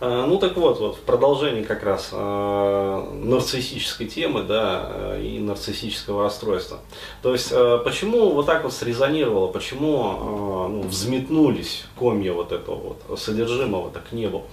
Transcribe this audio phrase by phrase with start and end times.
[0.00, 5.38] Э, ну так вот, вот в продолжении как раз э, нарциссической темы, да, э, и
[5.40, 6.78] нарциссического расстройства.
[7.22, 12.94] То есть, э, почему вот так вот срезонировало, почему э, ну, взметнулись комья вот этого
[13.08, 14.44] вот содержимого-то к небу?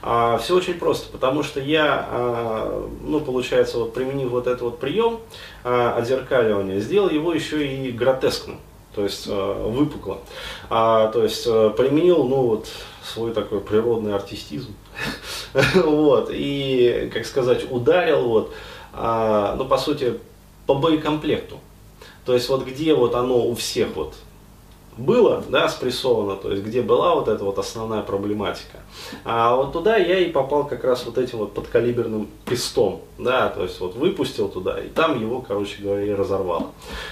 [0.00, 4.78] А, все очень просто, потому что я, э, ну, получается, вот применив вот этот вот
[4.78, 5.20] прием
[5.64, 8.58] э, отзеркаливания, сделал его еще и гротескным
[8.94, 10.18] то есть э, выпукло.
[10.70, 12.68] А, то есть э, применил, ну вот,
[13.02, 14.74] свой такой природный артистизм.
[15.74, 18.54] вот, и, как сказать, ударил, вот,
[18.92, 20.14] а, ну, по сути,
[20.66, 21.58] по боекомплекту.
[22.24, 24.14] То есть вот где вот оно у всех вот
[24.96, 28.78] было, да, спрессовано, то есть где была вот эта вот основная проблематика.
[29.24, 33.62] А вот туда я и попал как раз вот этим вот подкалиберным пистом, да, то
[33.62, 36.70] есть вот выпустил туда, и там его, короче говоря, и разорвало.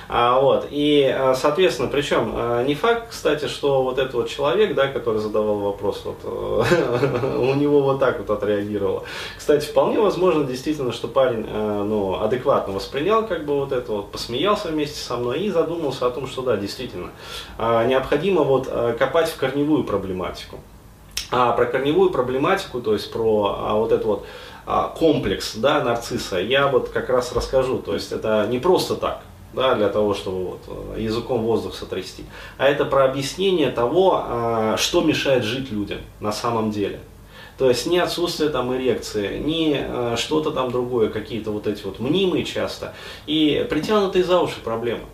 [0.08, 4.74] А, вот, и, а, соответственно, причем а, не факт, кстати, что вот этот вот человек,
[4.74, 6.18] да, который задавал вопрос, вот,
[7.38, 9.04] у него вот так вот отреагировало.
[9.36, 14.12] Кстати, вполне возможно, действительно, что парень, а, ну, адекватно воспринял, как бы вот это вот,
[14.12, 17.10] посмеялся вместе со мной и задумался о том, что да, действительно,
[17.86, 20.58] необходимо вот копать в корневую проблематику.
[21.32, 24.26] А про корневую проблематику, то есть про а, вот этот вот
[24.66, 27.78] а, комплекс да, нарцисса, я вот как раз расскажу.
[27.78, 29.22] То есть это не просто так,
[29.54, 32.26] да, для того, чтобы вот, э, языком воздух сотрясти,
[32.58, 37.00] а это про объяснение того, а, что мешает жить людям на самом деле.
[37.56, 42.44] То есть не отсутствие там эрекции, не что-то там другое, какие-то вот эти вот мнимые
[42.44, 42.92] часто,
[43.26, 45.04] и притянутые за уши проблемы.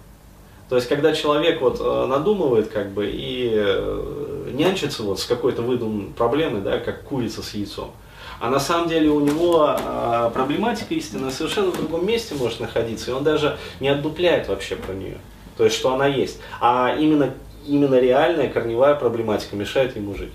[0.69, 5.63] То есть, когда человек вот э, надумывает как бы и э, нянчится вот с какой-то
[5.63, 7.93] выдуманной проблемой, да, как курица с яйцом,
[8.39, 13.11] а на самом деле у него э, проблематика истинная совершенно в другом месте может находиться,
[13.11, 15.19] и он даже не отдупляет вообще про нее,
[15.57, 16.39] то есть, что она есть.
[16.61, 17.33] А именно,
[17.67, 20.33] именно реальная корневая проблематика мешает ему жить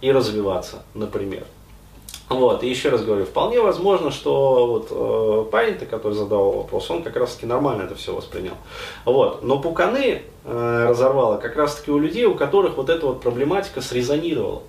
[0.00, 1.44] и развиваться, например.
[2.28, 7.02] Вот, и еще раз говорю, вполне возможно, что вот э, парень-то, который задал вопрос, он
[7.02, 8.54] как раз-таки нормально это все воспринял.
[9.04, 13.82] Вот, но пуканы э, разорвало как раз-таки у людей, у которых вот эта вот проблематика
[13.82, 14.62] срезонировала.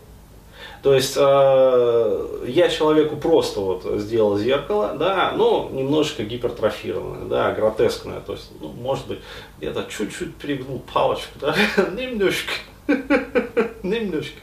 [0.83, 8.19] То есть э, я человеку просто вот сделал зеркало, да, но немножечко гипертрофированное, да, гротескное,
[8.19, 9.19] то есть, ну, может быть,
[9.57, 11.55] где-то чуть-чуть перегнул палочку, да,
[11.97, 12.51] немножечко.
[13.83, 14.37] Немножко.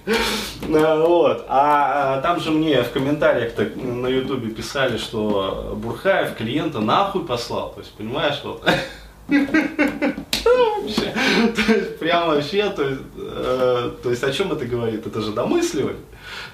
[0.75, 1.45] А, вот.
[1.49, 7.73] А, а там же мне в комментариях-то на ютубе писали, что Бурхаев клиента нахуй послал.
[7.73, 8.65] То есть, понимаешь, вот.
[10.83, 11.15] Вообще,
[11.55, 15.07] то есть, прям вообще, то есть, э, то есть, о чем это говорит?
[15.07, 16.01] Это же домысливание.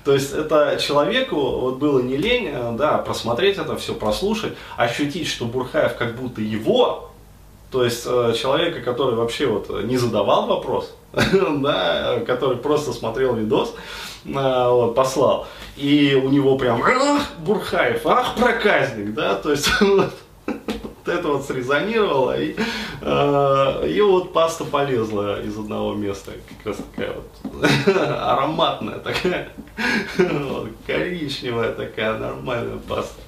[0.05, 5.29] То есть, это человеку вот было не лень, э, да, просмотреть это все, прослушать, ощутить,
[5.29, 7.11] что Бурхаев как будто его,
[7.71, 13.75] то есть, э, человека, который вообще вот не задавал вопрос, да, который просто смотрел видос,
[14.35, 15.47] а, вот, послал,
[15.77, 20.13] и у него прям, ах, Бурхаев, ах, проказник, да, то есть вот
[21.07, 22.57] это вот срезонировало, и,
[23.03, 26.33] э, и вот паста полезла из одного места,
[26.65, 29.51] как раз такая вот ароматная такая,
[30.17, 33.21] вот, коричневая такая нормальная паста.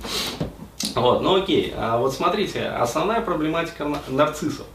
[0.95, 4.67] Вот, ну окей, а вот смотрите, основная проблематика нарциссов.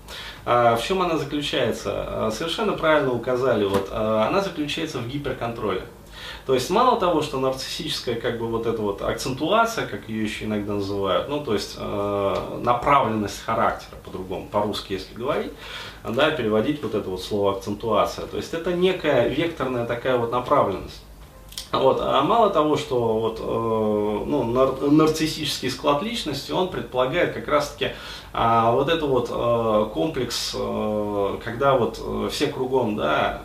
[0.46, 1.92] А, в чем она заключается?
[1.94, 5.84] А, совершенно правильно указали, вот, а, она заключается в гиперконтроле.
[6.46, 10.46] То есть мало того, что нарциссическая как бы вот эта вот акцентуация, как ее еще
[10.46, 15.52] иногда называют, ну то есть э, направленность характера по-другому, по-русски если говорить,
[16.08, 18.28] да, переводить вот это вот слово акцентуация.
[18.28, 21.02] То есть это некая векторная такая вот направленность.
[21.80, 22.00] Вот.
[22.02, 27.92] А мало того, что вот, э, ну, нар нарциссический склад личности, он предполагает как раз-таки
[28.38, 33.44] а, вот это вот э, комплекс, э, когда вот э, все кругом, да,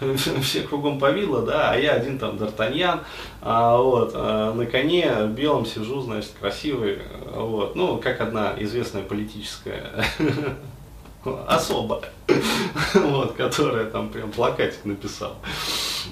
[0.40, 3.00] все кругом повидло, да, а я один там Д'Артаньян,
[3.42, 7.00] а, вот, а, на коне белом сижу, значит, красивый,
[7.34, 9.92] вот, ну, как одна известная политическая
[11.46, 12.02] особа,
[12.94, 15.36] вот, которая там прям плакатик написала.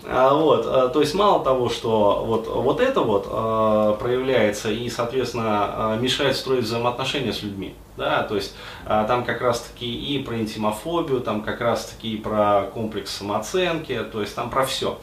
[0.06, 4.88] А, вот, а, то есть мало того, что вот, вот это вот а, проявляется и,
[4.90, 8.54] соответственно, мешает строить взаимоотношения с людьми, да, то есть
[8.84, 14.04] там как раз таки и про интимофобию, там как раз таки и про комплекс самооценки,
[14.12, 14.98] то есть там про все,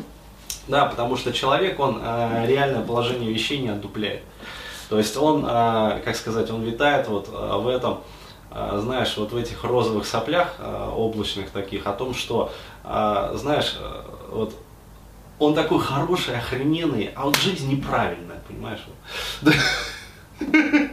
[0.67, 2.01] да, потому что человек, он
[2.45, 4.21] реальное положение вещей не отдупляет,
[4.89, 8.01] то есть он, как сказать, он витает вот в этом,
[8.51, 10.55] знаешь, вот в этих розовых соплях
[10.95, 12.51] облачных таких, о том, что,
[12.83, 13.77] знаешь,
[14.29, 14.53] вот
[15.41, 18.81] он такой хороший, охрененный, а вот жизнь неправильная, понимаешь?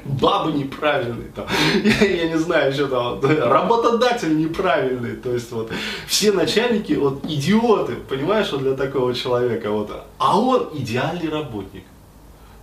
[0.05, 1.47] бабы неправильные, там,
[1.83, 5.71] я, я не знаю, что там, работодатель неправильный, то есть вот
[6.07, 11.85] все начальники вот идиоты, понимаешь, вот для такого человека, вот, а он идеальный работник.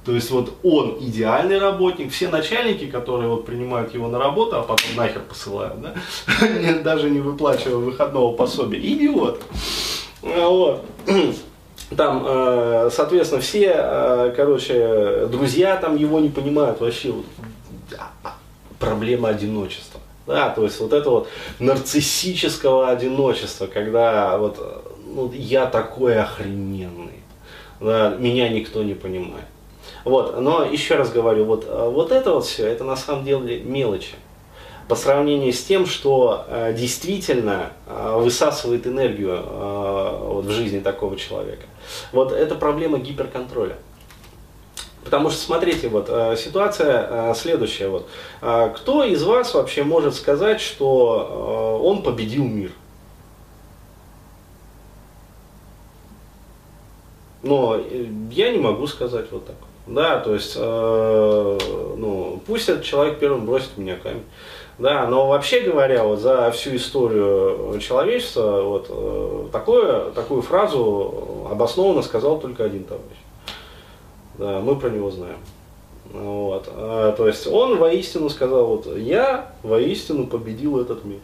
[0.05, 4.61] То есть вот он идеальный работник, все начальники, которые вот принимают его на работу, а
[4.61, 5.95] потом нахер посылают, да,
[6.83, 9.41] даже не выплачивая выходного пособия, идиот.
[10.21, 10.85] Вот.
[11.95, 17.11] Там, э, соответственно, все, э, короче, друзья там его не понимают вообще.
[17.11, 17.25] Вот,
[18.79, 19.99] проблема одиночества.
[20.25, 21.27] Да, то есть вот это вот
[21.59, 24.57] нарциссического одиночества, когда вот
[25.05, 27.19] ну, я такой охрененный,
[27.79, 29.45] да, меня никто не понимает.
[30.03, 34.15] Вот, но еще раз говорю, вот, вот это вот все, это на самом деле мелочи
[34.87, 41.17] по сравнению с тем, что э, действительно э, высасывает энергию э, вот, в жизни такого
[41.17, 41.65] человека.
[42.11, 43.77] Вот это проблема гиперконтроля.
[45.03, 47.89] Потому что, смотрите, вот э, ситуация э, следующая.
[47.89, 48.07] Вот.
[48.41, 52.71] Э, кто из вас вообще может сказать, что он победил мир?
[57.43, 57.79] Но
[58.31, 59.55] я не могу сказать вот так.
[59.85, 61.57] Да, то есть, э,
[61.97, 64.23] ну, пусть этот человек первым бросит меня камень.
[64.77, 72.01] Да, но вообще говоря, вот за всю историю человечества вот э, такое, такую фразу обоснованно
[72.01, 73.17] сказал только один товарищ.
[74.37, 75.37] Да, мы про него знаем.
[76.11, 76.67] Вот.
[76.67, 81.21] А, то есть он воистину сказал, вот я воистину победил этот мир.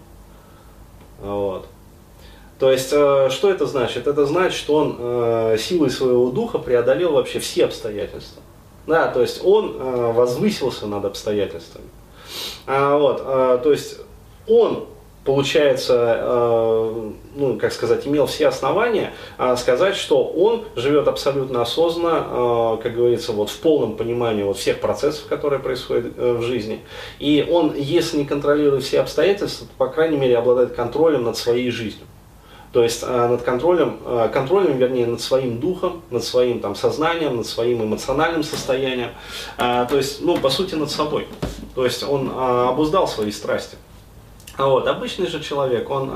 [1.22, 1.66] Вот.
[2.58, 4.08] То есть, э, что это значит?
[4.08, 8.42] Это значит, что он э, силой своего духа преодолел вообще все обстоятельства.
[8.88, 9.78] Да, то есть он
[10.14, 11.86] возвысился над обстоятельствами.
[12.68, 13.98] А, вот, а, то есть
[14.48, 14.88] он
[15.24, 22.78] получается, э, ну, как сказать, имел все основания э, сказать, что он живет абсолютно осознанно,
[22.80, 26.82] э, как говорится, вот в полном понимании вот всех процессов, которые происходят э, в жизни.
[27.20, 31.70] И он, если не контролирует все обстоятельства, то, по крайней мере, обладает контролем над своей
[31.70, 32.08] жизнью.
[32.72, 37.36] То есть э, над контролем, э, контролем, вернее, над своим духом, над своим там, сознанием,
[37.36, 39.10] над своим эмоциональным состоянием.
[39.58, 41.28] Э, то есть, ну, по сути, над собой.
[41.76, 43.78] То есть он обуздал свои страсти.
[44.56, 46.12] А вот обычный же человек, он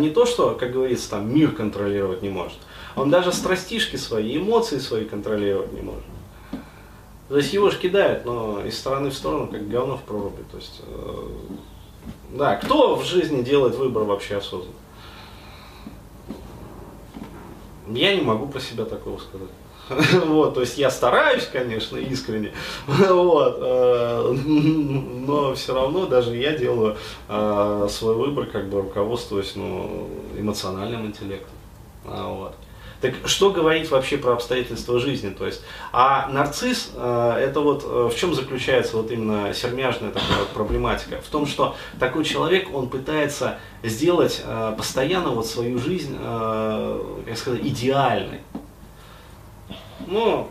[0.00, 2.56] не то что, как говорится, там мир контролировать не может,
[2.96, 6.02] он даже страстишки свои, эмоции свои контролировать не может.
[7.28, 10.42] То есть его же кидают, но из стороны в сторону, как говно в проруби.
[10.50, 10.80] То есть,
[12.30, 14.72] да, кто в жизни делает выбор вообще осознанно?
[17.88, 19.48] Я не могу про себя такого сказать.
[20.26, 22.52] Вот, то есть я стараюсь, конечно, искренне,
[22.86, 24.32] вот, э,
[25.26, 26.96] но все равно даже я делаю
[27.28, 30.08] э, свой выбор, как бы руководствуясь ну,
[30.38, 31.52] эмоциональным интеллектом.
[32.06, 32.54] А, вот.
[33.04, 35.28] Так что говорить вообще про обстоятельства жизни?
[35.28, 35.60] То есть,
[35.92, 41.20] а нарцисс, э, это вот э, в чем заключается вот именно сермяжная такая вот проблематика?
[41.20, 47.60] В том, что такой человек, он пытается сделать э, постоянно вот свою жизнь, как сказать,
[47.62, 48.40] идеальной.
[50.06, 50.48] Ну,